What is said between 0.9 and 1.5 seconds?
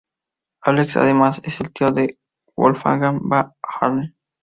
además